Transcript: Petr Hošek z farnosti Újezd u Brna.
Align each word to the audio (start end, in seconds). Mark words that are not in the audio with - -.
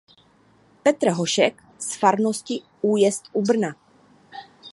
Petr 0.83 1.09
Hošek 1.11 1.63
z 1.79 1.95
farnosti 1.97 2.61
Újezd 2.81 3.25
u 3.33 3.41
Brna. 3.41 3.75